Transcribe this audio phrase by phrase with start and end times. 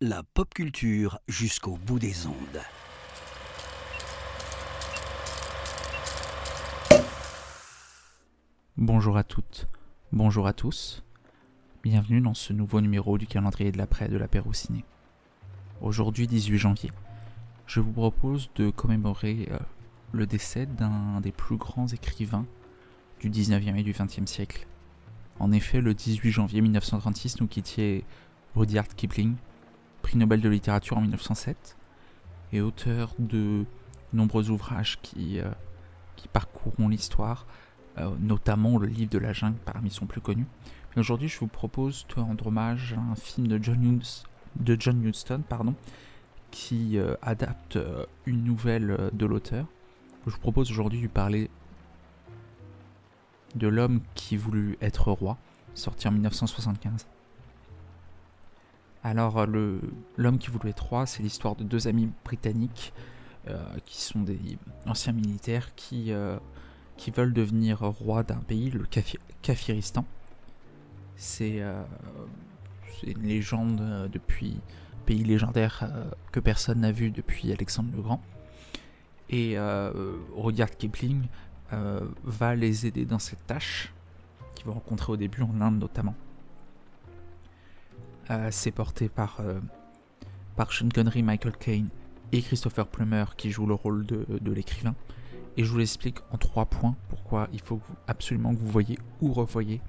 [0.00, 2.34] La pop culture jusqu'au bout des ondes.
[8.76, 9.68] Bonjour à toutes,
[10.10, 11.04] bonjour à tous.
[11.84, 14.84] Bienvenue dans ce nouveau numéro du calendrier de l'après de l'apéro ciné.
[15.80, 16.90] Aujourd'hui 18 janvier,
[17.66, 19.58] je vous propose de commémorer euh,
[20.10, 22.46] le décès d'un des plus grands écrivains
[23.20, 24.66] du 19e et du 20e siècle.
[25.38, 28.04] En effet, le 18 janvier 1936 nous quittait
[28.54, 29.34] Rudyard Kipling,
[30.02, 31.76] prix Nobel de littérature en 1907
[32.52, 33.64] et auteur de
[34.12, 35.50] nombreux ouvrages qui, euh,
[36.32, 37.46] parcourront l'histoire,
[37.98, 40.46] euh, notamment le livre de la jungle parmi son plus connus.
[40.96, 44.22] Aujourd'hui, je vous propose de rendre hommage à un film de John, Hughes,
[44.54, 45.74] de John Huston pardon,
[46.52, 47.78] qui euh, adapte
[48.24, 49.66] une nouvelle de l'auteur.
[50.26, 51.50] Je vous propose aujourd'hui de parler
[53.54, 55.38] de l'homme qui voulut être roi,
[55.74, 57.06] sorti en 1975.
[59.04, 59.46] Alors,
[60.16, 62.92] l'homme qui voulut être roi, c'est l'histoire de deux amis britanniques
[63.48, 64.38] euh, qui sont des
[64.86, 66.38] anciens militaires qui, euh,
[66.96, 68.84] qui veulent devenir roi d'un pays, le
[69.42, 70.04] Kafiristan.
[71.40, 71.82] Euh,
[73.00, 74.60] c'est une légende depuis
[75.06, 75.90] pays légendaire
[76.30, 78.22] que personne n'a vu depuis Alexandre le Grand.
[79.28, 79.56] Et
[80.36, 81.26] Rudyard Kipling
[82.24, 83.92] va les aider dans cette tâche
[84.54, 86.14] qu'ils vont rencontrer au début en Inde notamment.
[88.30, 89.60] Euh, c'est porté par, euh,
[90.56, 91.88] par Sean Connery, Michael Caine
[92.30, 94.94] et Christopher Plummer qui jouent le rôle de, l'écrivain.
[95.56, 99.32] Et je vous l'explique en trois points pourquoi il faut absolument que vous voyez ou
[99.32, 99.80] revoyez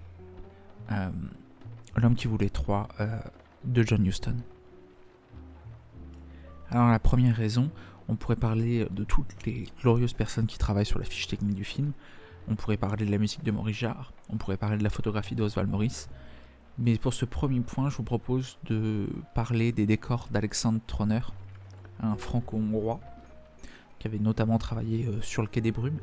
[0.92, 1.10] euh,
[1.96, 2.88] L'homme qui voulait trois
[3.64, 4.36] de John Huston.
[6.72, 7.70] Alors la première raison,
[8.10, 11.64] on pourrait parler de toutes les glorieuses personnes qui travaillent sur la fiche technique du
[11.64, 11.92] film.
[12.48, 15.36] On pourrait parler de la musique de Maurice Jarre, on pourrait parler de la photographie
[15.36, 16.08] d'Oswald Morris,
[16.78, 21.22] mais pour ce premier point, je vous propose de parler des décors d'Alexandre Troner,
[22.02, 23.00] un franco-hongrois
[24.00, 26.00] qui avait notamment travaillé euh, sur le quai des Brumes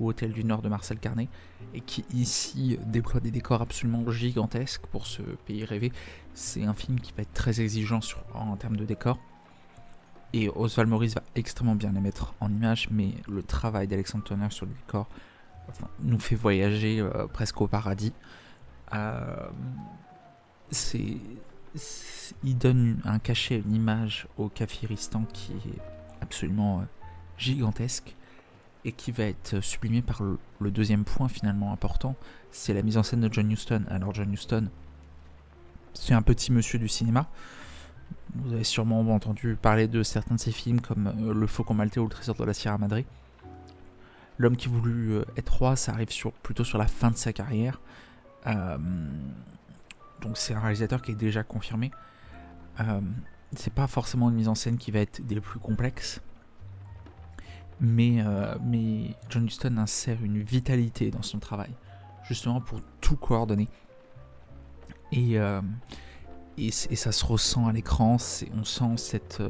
[0.00, 1.28] ou Hôtel du Nord de Marcel Carnet
[1.72, 5.92] et qui ici déploie des décors absolument gigantesques pour ce pays rêvé.
[6.34, 8.00] C'est un film qui va être très exigeant
[8.34, 9.18] en termes de décors.
[10.32, 14.50] Et Oswald Morris va extrêmement bien les mettre en image, mais le travail d'Alexandre Troner
[14.50, 15.08] sur le décor
[16.00, 18.12] nous fait voyager euh, presque au paradis.
[18.94, 19.48] Euh,
[20.70, 21.16] c'est
[22.42, 25.80] il donne un cachet, une image au Kafiristan qui est
[26.20, 26.82] absolument euh,
[27.36, 28.14] gigantesque
[28.84, 32.14] et qui va être sublimé par le, deuxième point finalement important,
[32.50, 33.84] c'est la mise en scène de John Huston.
[33.90, 34.68] Alors John Huston,
[35.94, 37.28] c'est un petit monsieur du cinéma.
[38.34, 42.00] Vous avez sûrement entendu parler de certains de ses films comme euh, Le Faucon Maltais
[42.00, 43.02] ou Le Trésor de la Sierra Madre.
[44.38, 47.32] L'homme qui voulut euh, être roi, ça arrive sur, plutôt sur la fin de sa
[47.32, 47.80] carrière.
[48.46, 48.78] Euh,
[50.22, 51.90] donc c'est un réalisateur qui est déjà confirmé.
[52.80, 53.00] Euh,
[53.56, 56.20] c'est pas forcément une mise en scène qui va être des plus complexes.
[57.80, 58.24] Mais,
[58.64, 61.70] mais John Huston insère une vitalité dans son travail,
[62.24, 63.68] justement pour tout coordonner.
[65.12, 65.38] Et,
[66.58, 68.16] euh, et, ça se ressent à l'écran,
[68.54, 69.42] on sent cette,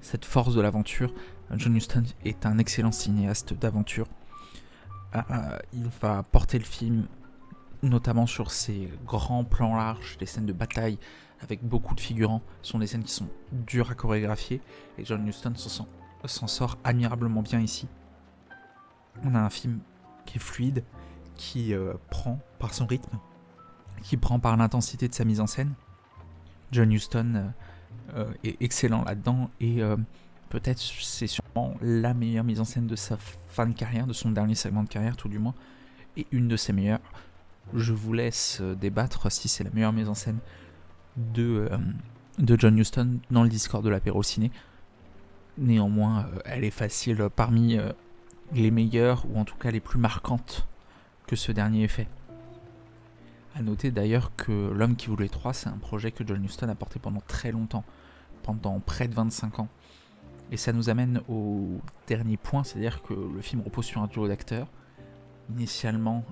[0.00, 1.12] cette force de l'aventure.
[1.54, 4.06] John Huston est un excellent cinéaste d'aventure.
[5.72, 7.06] il va porter le film
[7.82, 10.98] notamment sur ces grands plans larges, les scènes de bataille
[11.40, 14.60] avec beaucoup de figurants, sont des scènes qui sont dures à chorégraphier,
[14.98, 17.88] et John Huston s'en sort admirablement bien ici.
[19.24, 19.80] On a un film
[20.26, 20.84] qui est fluide,
[21.36, 23.18] qui euh, prend par son rythme,
[24.02, 25.74] qui prend par l'intensité de sa mise en scène.
[26.72, 27.48] John Huston euh,
[28.14, 29.80] euh, est excellent là-dedans, et
[30.48, 33.16] peut-être c'est sûrement la meilleure mise en scène de sa
[33.48, 35.54] fin de carrière, de son dernier segment de carrière tout du moins,
[36.16, 37.00] et une de ses meilleures.
[37.74, 40.38] Je vous laisse euh, débattre si c'est la meilleure mise en scène
[41.16, 44.50] de, euh, John Huston dans le Discord de l'apéro ciné.
[45.58, 47.78] Néanmoins, euh, elle est facile parmi
[48.52, 50.66] les meilleures, ou en tout cas les plus marquantes
[51.26, 52.08] que ce dernier ait fait.
[53.54, 56.74] A noter d'ailleurs que L'homme qui voulait 3, c'est un projet que John Huston a
[56.74, 57.84] porté pendant très longtemps,
[58.42, 59.68] pendant près de 25 ans.
[60.50, 64.28] Et ça nous amène au dernier point, c'est-à-dire que le film repose sur un duo
[64.28, 64.68] d'acteurs.
[65.50, 66.24] Initialement,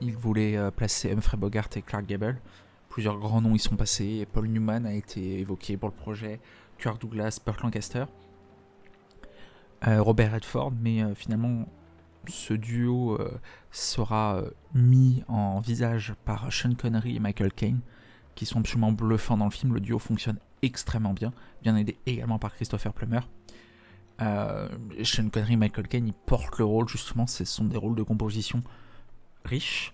[0.00, 2.40] il voulait euh, placer Humphrey Bogart et Clark Gable.
[2.88, 4.26] Plusieurs grands noms y sont passés.
[4.32, 6.40] Paul Newman a été évoqué pour le projet.
[6.78, 8.04] Kirk Douglas, Burt Lancaster.
[9.86, 11.66] Euh, Robert Redford, mais euh, finalement
[12.28, 13.18] ce duo
[13.70, 14.42] sera
[14.74, 17.80] mis en visage par Sean Connery et Michael Caine,
[18.34, 19.74] qui sont absolument bluffants dans le film.
[19.74, 21.32] Le duo fonctionne extrêmement bien,
[21.62, 23.20] bien aidé également par Christopher Plummer.
[24.18, 28.02] Sean Connery et Michael Caine, ils portent le rôle justement, ce sont des rôles de
[28.02, 28.62] composition
[29.44, 29.92] riche.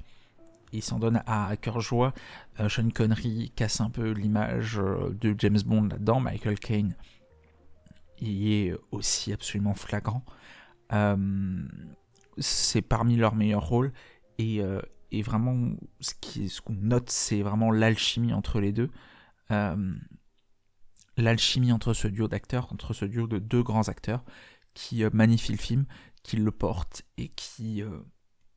[0.73, 2.13] il s'en donne à, cœur joie.
[2.69, 6.21] Sean Connery casse un peu l'image de James Bond là-dedans.
[6.21, 6.95] Michael Caine
[8.21, 10.25] y est aussi absolument flagrant.
[12.41, 13.93] C'est parmi leurs meilleurs rôles.
[14.39, 14.63] Et,
[15.23, 15.71] vraiment
[16.01, 18.91] ce qu'on note, c'est vraiment l'alchimie entre les deux.
[21.17, 24.25] L'alchimie entre ce duo d'acteurs, entre ce duo de deux grands acteurs
[24.75, 25.85] qui euh, magnifient le film,
[26.23, 27.99] qui le portent et qui euh,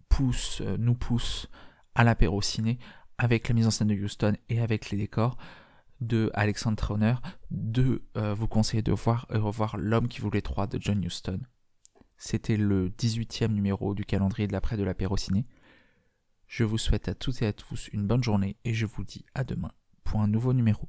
[0.10, 1.50] pousse, euh, nous pousse
[1.96, 2.80] à l'apéro ciné
[3.18, 5.38] avec la mise en scène de Houston et avec les décors
[6.02, 7.16] de Alexandre Trauner,
[7.52, 11.40] de vous conseiller de voir et revoir L'homme qui voulait trois de John Huston.
[12.26, 15.46] C'était le 18e numéro du calendrier de l'après de l'apéro ciné.
[16.48, 19.26] Je vous souhaite à toutes et à tous une bonne journée et je vous dis
[19.36, 19.74] à demain
[20.06, 20.88] pour un nouveau numéro.